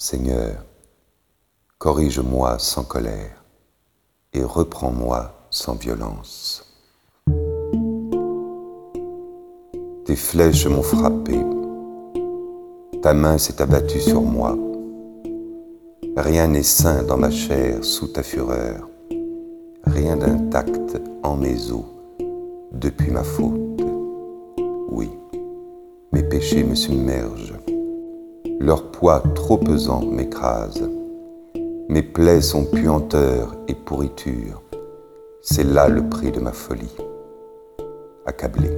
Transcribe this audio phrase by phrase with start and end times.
[0.00, 0.64] Seigneur,
[1.78, 3.42] corrige-moi sans colère
[4.32, 6.64] et reprends-moi sans violence.
[10.04, 11.36] Tes flèches m'ont frappé,
[13.02, 14.56] ta main s'est abattue sur moi.
[16.16, 18.88] Rien n'est sain dans ma chair sous ta fureur,
[19.82, 21.86] rien d'intact en mes os
[22.70, 23.82] depuis ma faute.
[24.92, 25.10] Oui,
[26.12, 27.57] mes péchés me submergent,
[28.60, 30.88] leur poids trop pesant m'écrase.
[31.88, 34.62] Mes plaies sont puanteur et pourriture,
[35.40, 36.96] c'est là le prix de ma folie.
[38.26, 38.70] Accablé,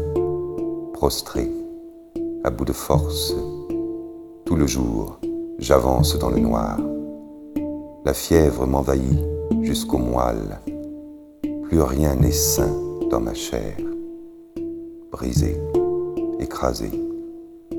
[0.93, 1.51] prostré,
[2.45, 3.35] à bout de force,
[4.45, 5.19] tout le jour,
[5.59, 6.79] j'avance dans le noir.
[8.05, 9.19] La fièvre m'envahit
[9.63, 10.61] jusqu'au moelle.
[11.65, 12.71] Plus rien n'est sain
[13.11, 13.77] dans ma chair.
[15.11, 15.61] Brisé,
[16.39, 16.91] écrasé,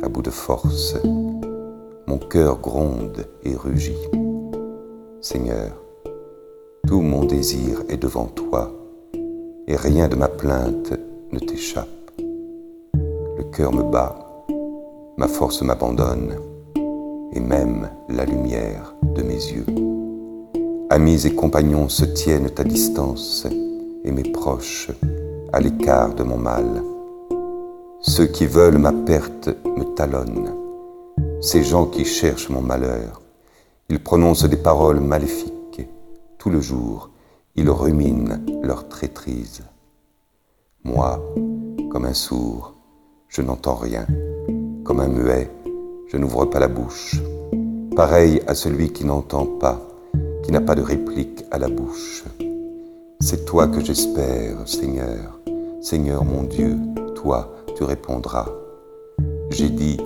[0.01, 0.95] à bout de force,
[2.11, 4.09] mon cœur gronde et rugit.
[5.21, 5.81] Seigneur,
[6.85, 8.69] tout mon désir est devant toi,
[9.65, 10.91] et rien de ma plainte
[11.31, 11.87] ne t'échappe.
[13.37, 14.43] Le cœur me bat,
[15.15, 16.35] ma force m'abandonne,
[17.31, 19.65] et même la lumière de mes yeux.
[20.89, 23.47] Amis et compagnons se tiennent à distance,
[24.03, 24.91] et mes proches
[25.53, 26.83] à l'écart de mon mal.
[28.01, 30.60] Ceux qui veulent ma perte me talonnent,
[31.41, 33.19] ces gens qui cherchent mon malheur.
[33.89, 35.87] Ils prononcent des paroles maléfiques.
[36.37, 37.09] Tout le jour,
[37.55, 39.63] ils ruminent leur traîtrise.
[40.83, 41.19] Moi,
[41.89, 42.75] comme un sourd,
[43.27, 44.05] je n'entends rien.
[44.83, 45.49] Comme un muet,
[46.07, 47.19] je n'ouvre pas la bouche.
[47.95, 49.81] Pareil à celui qui n'entend pas,
[50.43, 52.23] qui n'a pas de réplique à la bouche.
[53.19, 55.39] C'est toi que j'espère, Seigneur.
[55.81, 56.77] Seigneur mon Dieu,
[57.15, 58.49] toi, tu répondras.
[59.49, 59.97] J'ai dit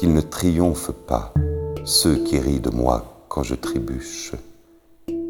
[0.00, 1.34] qu'ils ne triomphent pas,
[1.84, 4.32] ceux qui rient de moi quand je trébuche.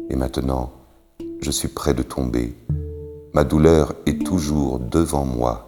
[0.09, 0.71] Et maintenant,
[1.41, 2.55] je suis près de tomber.
[3.33, 5.65] Ma douleur est toujours devant moi.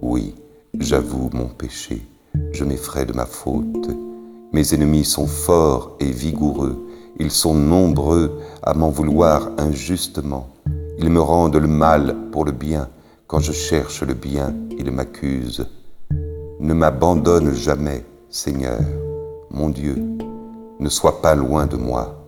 [0.00, 0.36] Oui,
[0.78, 2.06] j'avoue mon péché,
[2.52, 3.90] je m'effraie de ma faute.
[4.52, 6.86] Mes ennemis sont forts et vigoureux,
[7.18, 10.50] ils sont nombreux à m'en vouloir injustement.
[11.00, 12.90] Ils me rendent le mal pour le bien.
[13.26, 15.66] Quand je cherche le bien, ils m'accusent.
[16.60, 18.80] Ne m'abandonne jamais, Seigneur,
[19.50, 19.94] mon Dieu.
[20.80, 22.22] Ne sois pas loin de moi.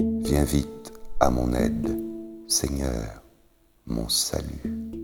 [0.00, 1.98] Viens vite à mon aide,
[2.48, 3.22] Seigneur,
[3.86, 5.01] mon salut.